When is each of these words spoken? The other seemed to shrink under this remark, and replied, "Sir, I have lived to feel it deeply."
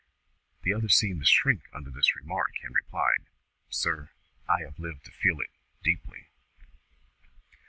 The 0.63 0.73
other 0.73 0.89
seemed 0.89 1.19
to 1.21 1.27
shrink 1.27 1.61
under 1.75 1.91
this 1.91 2.15
remark, 2.15 2.55
and 2.63 2.73
replied, 2.73 3.27
"Sir, 3.69 4.09
I 4.49 4.61
have 4.61 4.79
lived 4.79 5.05
to 5.05 5.11
feel 5.11 5.39
it 5.41 5.51
deeply." 5.83 6.29